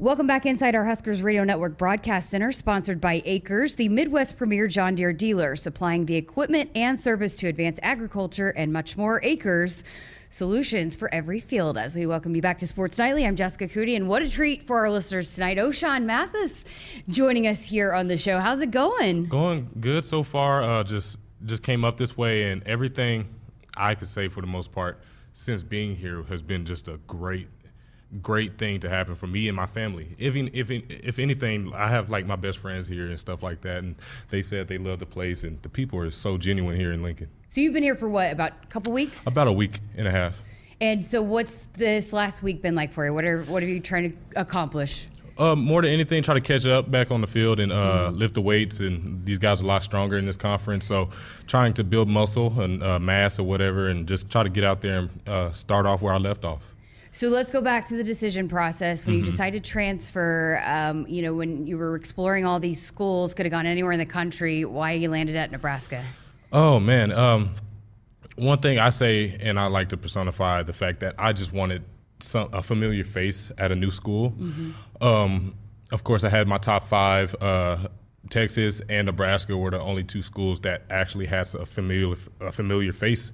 [0.00, 4.66] Welcome back inside our Huskers Radio Network broadcast center, sponsored by Acres, the Midwest premier
[4.66, 9.20] John Deere dealer, supplying the equipment and service to advance agriculture and much more.
[9.22, 9.84] Acres
[10.30, 11.76] solutions for every field.
[11.76, 14.62] As we welcome you back to Sports Nightly, I'm Jessica Coody, and what a treat
[14.62, 15.58] for our listeners tonight.
[15.58, 16.64] Ochaun Mathis
[17.10, 18.38] joining us here on the show.
[18.38, 19.26] How's it going?
[19.26, 20.62] Going good so far.
[20.62, 23.28] Uh, just just came up this way, and everything
[23.76, 24.98] I could say for the most part
[25.34, 27.48] since being here has been just a great
[28.22, 30.14] great thing to happen for me and my family.
[30.18, 33.78] If if if anything, I have like my best friends here and stuff like that,
[33.78, 33.94] and
[34.30, 37.28] they said they love the place and the people are so genuine here in Lincoln.
[37.48, 38.32] So you've been here for what?
[38.32, 39.26] About a couple weeks?
[39.26, 40.40] About a week and a half.
[40.80, 43.12] And so, what's this last week been like for you?
[43.12, 45.08] What are what are you trying to accomplish?
[45.36, 48.18] Uh, more than anything, try to catch up back on the field and uh, mm.
[48.18, 48.80] lift the weights.
[48.80, 51.08] And these guys are a lot stronger in this conference, so
[51.46, 54.82] trying to build muscle and uh, mass or whatever, and just try to get out
[54.82, 56.62] there and uh, start off where I left off.
[57.12, 59.24] So let's go back to the decision process when mm-hmm.
[59.24, 60.62] you decided to transfer.
[60.64, 63.98] Um, you know, when you were exploring all these schools, could have gone anywhere in
[63.98, 64.64] the country.
[64.64, 66.04] Why you landed at Nebraska?
[66.52, 67.54] Oh man, um,
[68.36, 71.84] one thing I say, and I like to personify the fact that I just wanted
[72.20, 74.30] some, a familiar face at a new school.
[74.30, 75.04] Mm-hmm.
[75.04, 75.54] Um,
[75.92, 77.34] of course, I had my top five.
[77.40, 77.88] Uh,
[78.28, 82.92] Texas and Nebraska were the only two schools that actually has a familiar a familiar
[82.92, 83.32] face.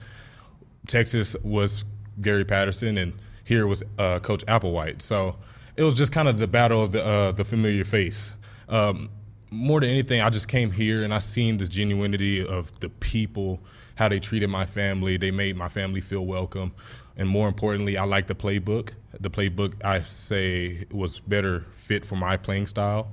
[0.86, 1.84] Texas was
[2.22, 3.12] Gary Patterson, and
[3.46, 5.00] here was uh, Coach Applewhite.
[5.00, 5.36] So
[5.76, 8.32] it was just kind of the battle of the uh, the familiar face.
[8.68, 9.08] Um,
[9.50, 13.60] more than anything, I just came here and I seen the genuinity of the people,
[13.94, 15.16] how they treated my family.
[15.16, 16.72] They made my family feel welcome,
[17.16, 18.90] and more importantly, I like the playbook.
[19.18, 23.12] The playbook I say was better fit for my playing style.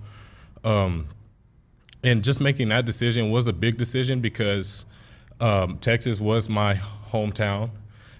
[0.64, 1.10] Um,
[2.04, 4.86] and just making that decision was a big decision because
[5.40, 6.82] um, Texas was my
[7.12, 7.70] hometown,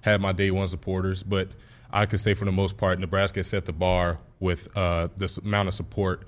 [0.02, 1.50] had my day one supporters, but
[1.94, 5.70] I could say for the most part, Nebraska set the bar with uh, this amount
[5.70, 6.28] of support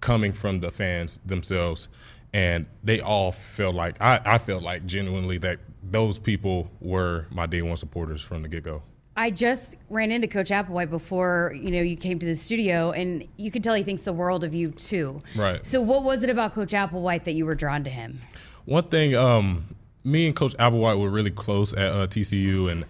[0.00, 1.88] coming from the fans themselves,
[2.34, 7.46] and they all felt like I, I felt like genuinely that those people were my
[7.46, 8.82] day one supporters from the get go.
[9.16, 13.26] I just ran into Coach Applewhite before you know you came to the studio, and
[13.38, 15.22] you could tell he thinks the world of you too.
[15.34, 15.66] Right.
[15.66, 18.20] So, what was it about Coach Applewhite that you were drawn to him?
[18.66, 22.84] One thing, um, me and Coach Applewhite were really close at uh, TCU, and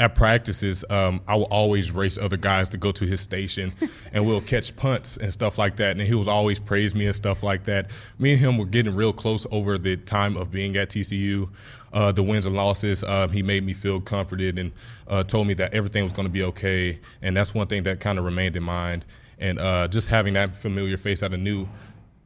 [0.00, 3.74] at practices, um, I would always race other guys to go to his station,
[4.12, 5.90] and we'll catch punts and stuff like that.
[5.90, 7.90] And he would always praise me and stuff like that.
[8.18, 11.50] Me and him were getting real close over the time of being at TCU.
[11.92, 14.72] Uh, the wins and losses, uh, he made me feel comforted and
[15.06, 16.98] uh, told me that everything was going to be okay.
[17.20, 19.04] And that's one thing that kind of remained in mind.
[19.38, 21.68] And uh, just having that familiar face at a new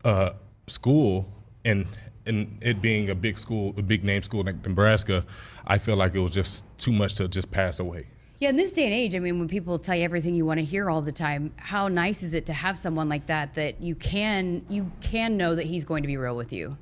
[0.04, 0.30] uh,
[0.68, 1.28] school
[1.64, 1.86] and
[2.26, 5.24] and it being a big school, a big name school like Nebraska,
[5.66, 8.06] I feel like it was just too much to just pass away.
[8.38, 10.58] Yeah, in this day and age, I mean, when people tell you everything you want
[10.58, 13.80] to hear all the time, how nice is it to have someone like that that
[13.80, 16.76] you can you can know that he's going to be real with you?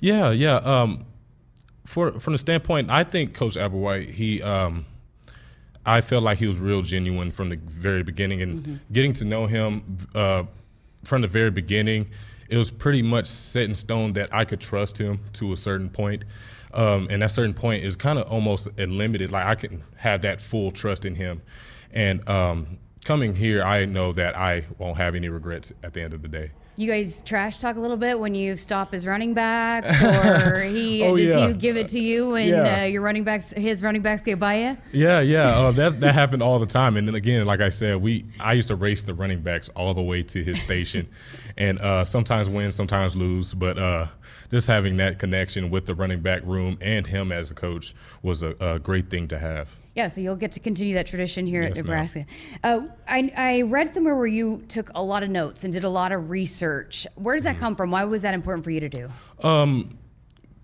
[0.00, 0.56] Yeah, yeah.
[0.56, 1.06] Um,
[1.84, 4.84] for from the standpoint, I think Coach Applewhite, he, um,
[5.84, 8.74] I felt like he was real genuine from the very beginning, and mm-hmm.
[8.92, 10.42] getting to know him uh,
[11.04, 12.08] from the very beginning
[12.48, 15.90] it was pretty much set in stone that I could trust him to a certain
[15.90, 16.24] point.
[16.72, 19.32] Um, and that certain point is kind of almost unlimited.
[19.32, 21.42] Like I can have that full trust in him.
[21.92, 26.12] And um, coming here, I know that I won't have any regrets at the end
[26.12, 26.50] of the day.
[26.76, 31.02] You guys trash talk a little bit when you stop his running backs, or he
[31.02, 31.48] oh, does yeah.
[31.48, 32.82] he give it to you when yeah.
[32.82, 34.76] uh, your running backs his running backs get by you?
[34.92, 36.98] Yeah, yeah, uh, that that happened all the time.
[36.98, 39.94] And then again, like I said, we I used to race the running backs all
[39.94, 41.08] the way to his station,
[41.56, 43.54] and uh, sometimes win, sometimes lose.
[43.54, 44.06] But uh,
[44.50, 48.42] just having that connection with the running back room and him as a coach was
[48.42, 49.74] a, a great thing to have.
[49.96, 52.26] Yeah, so you'll get to continue that tradition here yes, at Nebraska.
[52.62, 55.88] Uh, I, I, read somewhere where you took a lot of notes and did a
[55.88, 57.06] lot of research.
[57.14, 57.90] Where does that mm come from?
[57.90, 59.08] Why was that important for you to do?
[59.42, 59.96] Um,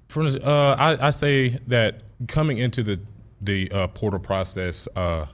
[0.09, 3.01] for, uh, I, I, say that coming into the
[3.41, 5.25] the uh, portal process, uh,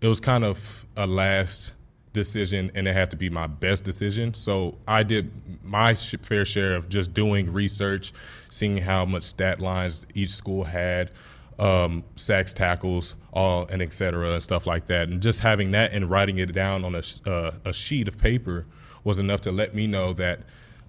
[0.00, 1.74] it was kind of a last
[2.14, 4.32] decision, and it had to be my best decision.
[4.32, 5.30] So I did
[5.62, 8.14] my fair share of just doing research,
[8.48, 11.10] seeing how much stat lines each school had
[11.58, 15.08] um, sacks, tackles, all and et cetera, and stuff like that.
[15.08, 18.66] And just having that and writing it down on a, uh, a sheet of paper
[19.04, 20.40] was enough to let me know that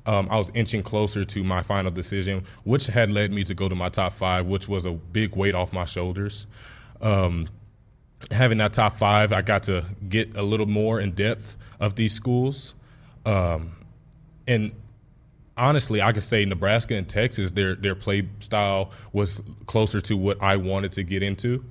[0.05, 3.67] um, I was inching closer to my final decision, which had led me to go
[3.67, 6.47] to my top five, which was a big weight off my shoulders.
[7.01, 7.49] Um,
[8.31, 12.13] having that top five, I got to get a little more in depth of these
[12.13, 12.73] schools.
[13.25, 13.75] Um,
[14.47, 14.71] and
[15.57, 20.41] honestly, I could say Nebraska and Texas, their their play style was closer to what
[20.41, 21.63] I wanted to get into,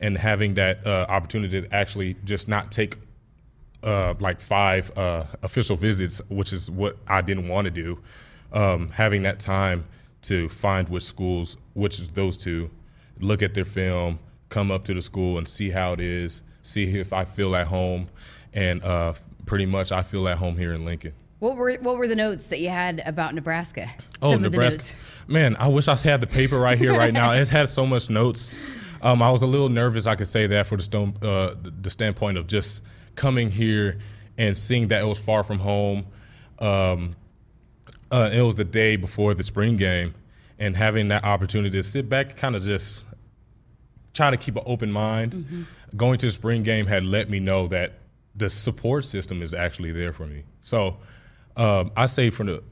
[0.00, 2.98] and having that uh, opportunity to actually just not take
[3.82, 8.00] uh, like five uh, official visits, which is what I didn't want to do.
[8.52, 9.84] Um, having that time
[10.22, 12.70] to find which schools, which is those two,
[13.20, 16.84] look at their film, come up to the school and see how it is, see
[16.98, 18.08] if I feel at home,
[18.52, 19.14] and uh,
[19.44, 21.12] pretty much I feel at home here in Lincoln.
[21.38, 23.90] What were what were the notes that you had about Nebraska?
[24.22, 24.96] Oh, Some Nebraska.
[25.26, 27.32] Man, I wish I had the paper right here right now.
[27.44, 28.50] It has so much notes.
[29.02, 30.06] Um, I was a little nervous.
[30.06, 32.82] I could say that for the stone, uh, the standpoint of just
[33.16, 33.98] coming here
[34.38, 36.06] and seeing that it was far from home.
[36.58, 37.14] Um,
[38.10, 40.14] uh, it was the day before the spring game,
[40.58, 43.04] and having that opportunity to sit back, kind of just
[44.14, 45.32] try to keep an open mind.
[45.32, 45.62] Mm-hmm.
[45.96, 47.98] Going to the spring game had let me know that
[48.36, 50.44] the support system is actually there for me.
[50.60, 50.96] So
[51.56, 52.62] um, I say from the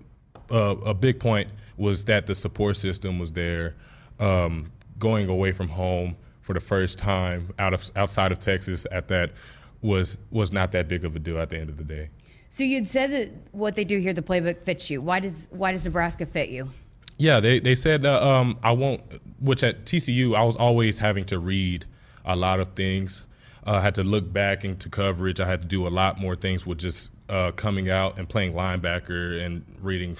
[0.51, 3.75] uh, a big point was that the support system was there.
[4.19, 9.09] Um, going away from home for the first time out of outside of Texas at
[9.09, 9.33] that
[9.81, 12.09] was was not that big of a deal at the end of the day.
[12.49, 15.01] So you'd said that what they do here, the playbook fits you.
[15.01, 16.71] Why does why does Nebraska fit you?
[17.19, 19.03] Yeah, they they said uh, um, I won't.
[19.41, 21.87] Which at TCU, I was always having to read
[22.25, 23.25] a lot of things.
[23.67, 25.41] Uh, I had to look back into coverage.
[25.41, 28.53] I had to do a lot more things with just uh, coming out and playing
[28.53, 30.17] linebacker and reading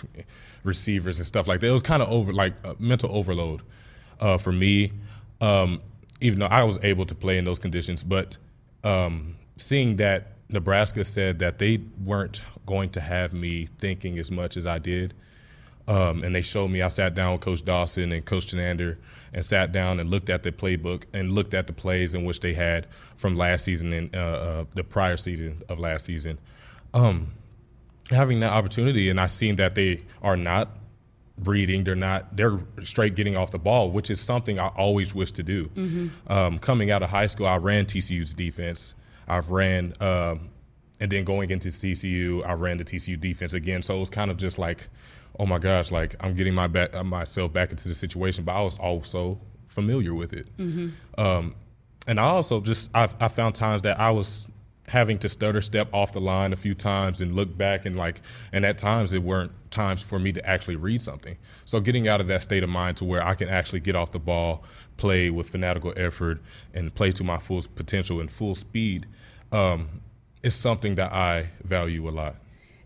[0.65, 1.67] receivers and stuff like that.
[1.67, 3.61] It was kind of over like mental overload
[4.19, 4.93] uh, for me.
[5.41, 5.83] Um,
[6.21, 8.39] even though I was able to play in those conditions, but
[8.85, 14.57] um, seeing that Nebraska said that they weren't going to have me thinking as much
[14.57, 15.15] as I did.
[15.89, 16.81] Um, and they showed me.
[16.81, 18.99] I sat down with Coach Dawson and Coach Chinander
[19.33, 22.39] and sat down and looked at the playbook and looked at the plays in which
[22.39, 22.87] they had
[23.17, 26.39] from last season and uh, uh, the prior season of last season.
[26.95, 27.33] Um,
[28.11, 30.77] having that opportunity, and I seen that they are not
[31.45, 31.85] reading.
[31.85, 32.37] They're not.
[32.37, 35.67] They're straight getting off the ball, which is something I always wish to do.
[35.69, 36.33] Mm-hmm.
[36.33, 38.95] Um, coming out of high school, I ran TCU's defense.
[39.29, 40.51] I've ran, um,
[41.01, 43.83] and then going into TCU, I ran the TCU defense again.
[43.83, 44.89] So it was kind of just like,
[45.39, 48.45] oh my gosh, like I'm getting my back, uh, myself back into the situation.
[48.45, 50.55] But I was also familiar with it.
[50.59, 51.21] Mm-hmm.
[51.21, 51.55] Um,
[52.07, 54.49] and I also just I, I found times that I was
[54.93, 58.21] having to stutter step off the line a few times and look back and like
[58.53, 61.35] and at times it weren't times for me to actually read something.
[61.65, 64.11] So getting out of that state of mind to where i can actually get off
[64.11, 64.65] the ball
[64.99, 66.43] play with fanatical effort
[66.75, 69.07] and play to my full potential and full speed
[69.51, 70.03] um,
[70.43, 72.37] is something that i value a lot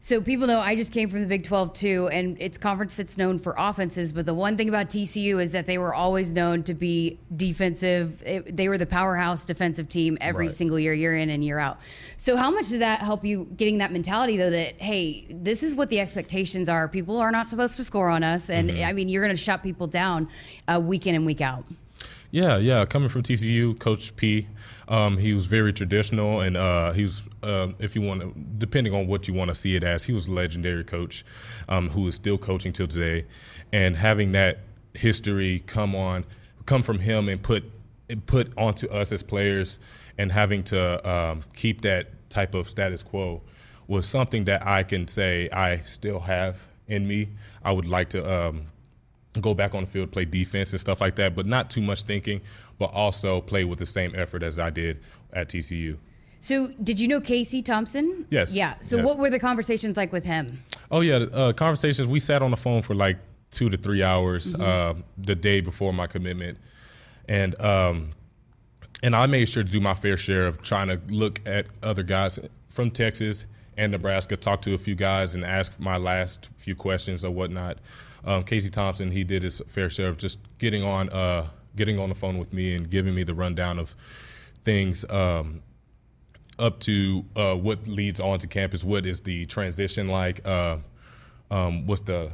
[0.06, 3.18] so people know I just came from the Big 12 too, and it's conference that's
[3.18, 4.12] known for offenses.
[4.12, 8.22] But the one thing about TCU is that they were always known to be defensive.
[8.22, 10.54] It, they were the powerhouse defensive team every right.
[10.54, 11.80] single year, year in and year out.
[12.18, 14.50] So how much did that help you getting that mentality though?
[14.50, 16.86] That hey, this is what the expectations are.
[16.86, 18.84] People are not supposed to score on us, and mm-hmm.
[18.84, 20.28] I mean you're going to shut people down
[20.68, 21.64] uh, week in and week out.
[22.30, 22.84] Yeah, yeah.
[22.84, 24.46] Coming from TCU, Coach P,
[24.88, 28.94] um, he was very traditional, and uh, he was, uh, if you want to, depending
[28.94, 31.24] on what you want to see it as, he was a legendary coach
[31.68, 33.26] um, who is still coaching till today.
[33.72, 34.60] And having that
[34.94, 36.24] history come on,
[36.66, 37.64] come from him and put
[38.26, 39.78] put onto us as players,
[40.18, 43.40] and having to um, keep that type of status quo
[43.88, 47.28] was something that I can say I still have in me.
[47.64, 48.66] I would like to um,
[49.40, 52.02] go back on the field, play defense and stuff like that, but not too much
[52.04, 52.40] thinking,
[52.78, 55.00] but also play with the same effort as I did
[55.32, 55.96] at TCU.
[56.40, 58.26] So, did you know Casey Thompson?
[58.30, 58.52] Yes.
[58.52, 58.74] Yeah.
[58.80, 59.04] So, yes.
[59.04, 60.62] what were the conversations like with him?
[60.90, 62.06] Oh yeah, uh, conversations.
[62.06, 63.18] We sat on the phone for like
[63.50, 64.62] two to three hours mm-hmm.
[64.62, 66.58] uh, the day before my commitment,
[67.28, 68.10] and um,
[69.02, 72.02] and I made sure to do my fair share of trying to look at other
[72.02, 72.38] guys
[72.68, 73.44] from Texas
[73.76, 77.78] and Nebraska, talk to a few guys, and ask my last few questions or whatnot
[78.26, 82.08] um, Casey Thompson, he did his fair share of just getting on, uh, getting on
[82.08, 83.94] the phone with me and giving me the rundown of
[84.64, 85.62] things um,
[86.58, 88.82] up to uh, what leads on to campus.
[88.82, 90.46] What is the transition like?
[90.46, 90.78] Uh,
[91.50, 92.30] um, what's the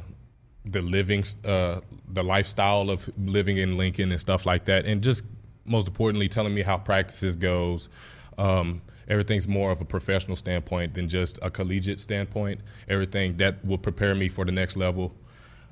[0.65, 1.81] the living, uh,
[2.13, 5.23] the lifestyle of living in Lincoln and stuff like that, and just
[5.65, 7.89] most importantly, telling me how practices goes.
[8.37, 12.61] Um, everything's more of a professional standpoint than just a collegiate standpoint.
[12.87, 15.13] Everything that will prepare me for the next level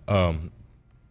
[0.08, 0.52] um,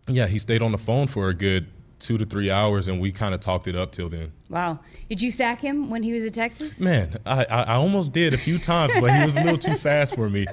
[0.08, 1.66] yeah, he stayed on the phone for a good
[2.00, 4.32] two to three hours, and we kind of talked it up till then.
[4.48, 4.80] Wow!
[5.08, 6.80] Did you sack him when he was at Texas?
[6.80, 9.74] Man, I, I, I almost did a few times, but he was a little too
[9.74, 10.46] fast for me.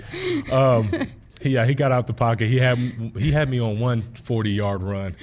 [0.51, 0.91] Um,
[1.41, 2.47] yeah, he got out the pocket.
[2.47, 2.77] He had
[3.17, 5.15] he had me on one 40 yard run,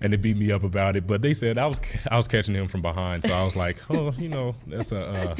[0.00, 1.06] and they beat me up about it.
[1.06, 3.78] But they said I was I was catching him from behind, so I was like,
[3.90, 5.00] oh, you know, that's a.
[5.00, 5.36] Uh,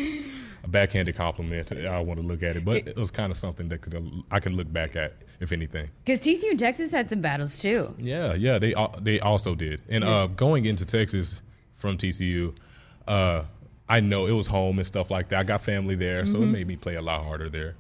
[0.63, 1.73] a backhanded compliment.
[1.73, 4.41] I want to look at it, but it was kind of something that could I
[4.41, 5.91] could look back at if anything.
[6.05, 7.95] Because TCU and Texas had some battles too.
[7.99, 9.81] Yeah, yeah, they they also did.
[9.89, 10.11] And yeah.
[10.11, 11.41] uh, going into Texas
[11.75, 12.55] from TCU,
[13.09, 13.43] uh,
[13.89, 15.39] I know it was home and stuff like that.
[15.41, 17.75] I got family there, so it made me play a lot harder there.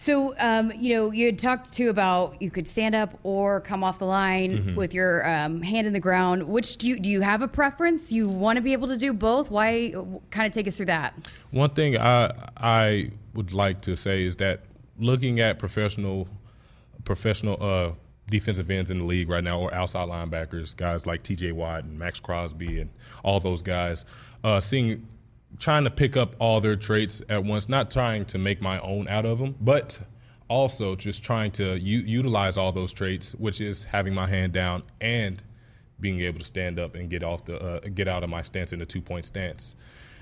[0.00, 3.84] So, um, you know, you had talked too about you could stand up or come
[3.84, 4.74] off the line Mm-hmm.
[4.74, 6.48] with your um, hand in the ground.
[6.48, 7.08] Which do you do?
[7.10, 8.10] You have a preference?
[8.10, 9.50] You want to be able to do both?
[9.50, 9.94] Why?
[10.30, 11.12] Kind of take us through that.
[11.50, 14.62] One thing I I would like to say is that
[14.98, 16.26] looking at professional
[17.04, 17.92] professional uh,
[18.30, 21.52] defensive ends in the league right now, or outside linebackers, guys like T.J.
[21.52, 22.88] Watt and Maxx Crosby and
[23.22, 24.06] all those guys,
[24.44, 25.06] uh, seeing
[25.58, 29.08] trying to pick up all their traits at once, not trying to make my own
[29.08, 29.98] out of them, but
[30.48, 34.82] also just trying to u- utilize all those traits, which is having my hand down
[35.00, 35.42] and
[36.00, 38.72] being able to stand up and get off the uh, get out of my stance
[38.72, 39.76] in a two point stance.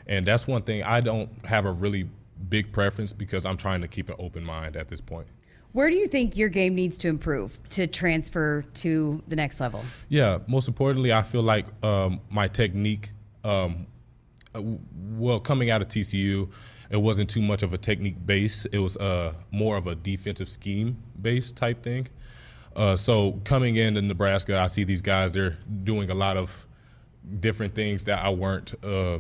[0.06, 2.08] And that's one thing I don't have a really
[2.48, 5.26] big preference because I'm trying to keep an open mind at this point.
[5.72, 9.84] Where do you think your game needs to improve to transfer to the next level?
[10.08, 13.10] Yeah, most importantly, I feel like um, my technique.
[13.44, 13.86] Um,
[14.54, 16.50] well, coming out of TCU,
[16.90, 18.64] it wasn't too much of a technique base.
[18.66, 22.08] It was uh, more of a defensive scheme based type thing.
[22.76, 25.32] Uh, so coming into Nebraska, I see these guys.
[25.32, 26.66] They're doing a lot of
[27.40, 29.18] different things that I weren't uh,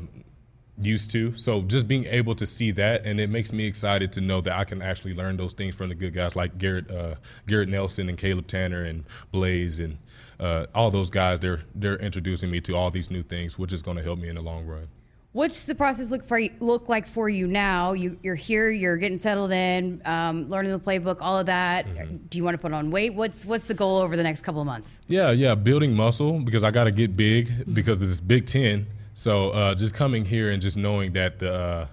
[0.80, 1.34] used to.
[1.36, 4.56] So just being able to see that, and it makes me excited to know that
[4.56, 7.16] I can actually learn those things from the good guys like Garrett uh,
[7.46, 9.98] Garrett Nelson and Caleb Tannor and Blaise and
[10.40, 11.40] uh, all those guys.
[11.40, 14.28] They're they're introducing me to all these new things, which is going to help me
[14.28, 14.88] in the long run.
[15.32, 17.92] What's the process look for look like for you now?
[17.92, 22.30] You, you're here, you're getting settled in, um, learning the playbook, all of that.
[22.30, 23.12] Do you want to put on weight?
[23.12, 25.02] What's what's the goal over the next couple of months?
[25.06, 28.86] Yeah, yeah, building muscle because I got to get big because of this Big Ten.
[29.12, 31.86] So uh, just coming here and just knowing that the uh,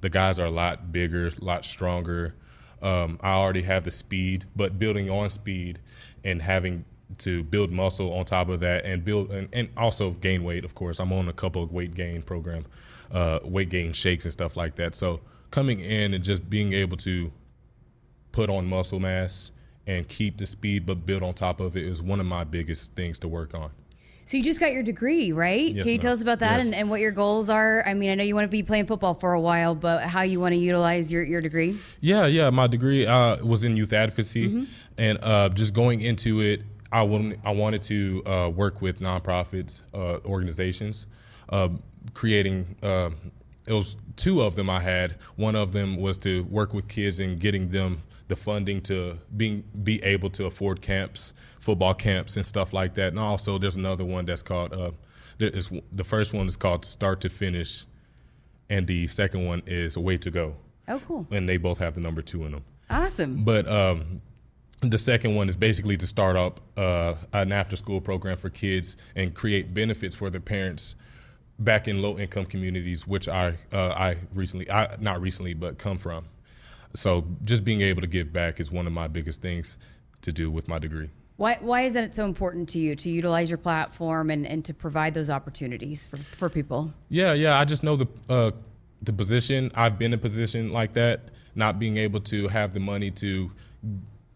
[0.00, 2.34] the guys are a lot bigger, a lot stronger.
[2.82, 5.78] Um, I already have the speed, but building on speed
[6.24, 6.84] and having
[7.18, 10.64] to build muscle on top of that and build and, and also gain weight.
[10.64, 12.64] Of course, I'm on a couple of weight gain program,
[13.10, 14.94] uh, weight gain shakes and stuff like that.
[14.94, 17.30] So coming in and just being able to
[18.32, 19.50] put on muscle mass
[19.86, 22.94] and keep the speed but build on top of it is one of my biggest
[22.94, 23.70] things to work on.
[24.26, 25.72] So you just got your degree, right?
[25.72, 26.66] Yes, Can you tell us about that Yes.
[26.66, 27.82] and, and what your goals are?
[27.84, 30.22] I mean, I know you want to be playing football for a while, but how
[30.22, 31.76] you want to utilize your, your degree?
[32.00, 32.48] Yeah, yeah.
[32.50, 37.40] My degree uh, was in youth advocacy, and uh, just going into it, I wanted
[37.44, 41.06] I wanted to uh, work with nonprofits, uh, organizations,
[41.50, 41.68] uh,
[42.14, 42.76] creating.
[42.82, 43.10] Uh,
[43.66, 45.16] it was two of them I had.
[45.36, 49.62] One of them was to work with kids and getting them the funding to being
[49.84, 53.08] be able to afford camps, football camps, and stuff like that.
[53.08, 54.72] And also, there's another one that's called.
[54.72, 54.90] Uh,
[55.38, 57.84] there is, the first one is called Start to Finish,
[58.68, 60.54] and the second one is Way to Go
[60.88, 61.26] Oh, cool.
[61.30, 62.64] and they both have the number two in them.
[62.90, 63.44] Awesome.
[63.44, 64.20] But um,
[64.80, 69.34] the second one is basically to start up uh, an after-school program for kids and
[69.34, 70.94] create benefits for the parents
[71.58, 76.24] back in low-income communities, which I uh, I recently, I not recently, but come from.
[76.94, 79.76] So just being able to give back is one of my biggest things
[80.22, 81.10] to do with my degree.
[81.36, 84.74] Why, why is it so important to you to utilize your platform and, and to
[84.74, 86.92] provide those opportunities for, for people?
[87.08, 87.58] Yeah, yeah.
[87.58, 88.50] I just know the uh,
[89.02, 89.70] the position.
[89.74, 93.50] I've been in a position like that, not being able to have the money to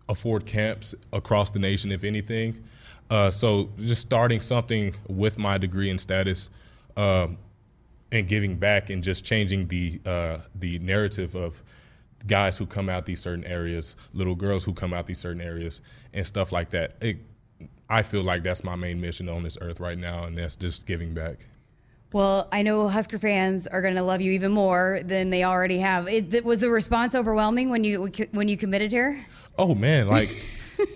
[0.08, 2.62] afford camps across the nation, if anything.
[3.10, 6.50] Uh, so just starting something with my degree and status,
[6.96, 7.36] um,
[8.12, 11.60] and giving back and just changing the uh, the narrative of
[12.26, 15.80] guys who come out these certain areas, little girls who come out these certain areas,
[16.12, 16.96] and stuff like that.
[17.00, 17.18] It,
[17.88, 20.86] I feel like that's my main mission on this earth right now, and that's just
[20.86, 21.46] giving back.
[22.12, 25.80] Well, I know Husker fans are going to love you even more than they already
[25.80, 26.06] have.
[26.08, 29.26] It, was the response overwhelming when you when you committed here?
[29.58, 30.28] Oh man, like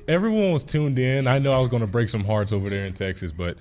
[0.06, 1.26] everyone was tuned in.
[1.26, 3.58] I know I was going to break some hearts over there in Texas, but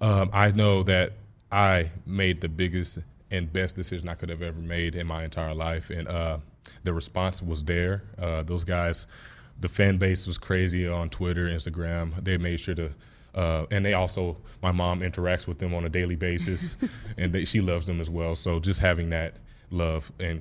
[0.00, 1.12] um, I know that
[1.50, 2.98] I made the biggest
[3.30, 6.38] and best decision I could have ever made in my entire life, and uh,
[6.84, 8.02] the response was there.
[8.18, 9.06] Uh, those guys,
[9.60, 12.24] the fan base was crazy on Twitter, Instagram.
[12.24, 12.90] They made sure to.
[13.34, 16.76] Uh, and they also, my mom interacts with them on a daily basis,
[17.18, 18.34] and they, she loves them as well.
[18.34, 19.34] So just having that
[19.70, 20.40] love and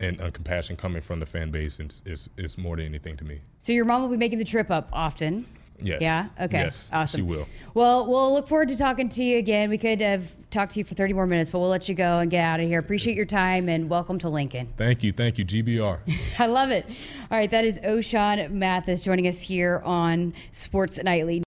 [0.00, 3.24] and uh, compassion coming from the fan base is, is is more than anything to
[3.24, 3.40] me.
[3.58, 5.46] So your mom will be making the trip up often.
[5.80, 6.00] Yes.
[6.00, 6.28] Yeah.
[6.40, 6.58] Okay.
[6.58, 6.90] Yes.
[6.92, 7.18] Awesome.
[7.18, 7.46] She will.
[7.74, 9.68] Well, we'll look forward to talking to you again.
[9.68, 12.18] We could have talked to you for 30 more minutes, but we'll let you go
[12.18, 12.78] and get out of here.
[12.78, 14.72] Appreciate your time and welcome to Lincoln.
[14.78, 15.12] Thank you.
[15.12, 15.44] Thank you.
[15.44, 15.98] GBR.
[16.38, 16.86] I love it.
[17.30, 21.40] All right, that is Ochaun Mathis joining us here on Sports Nightly.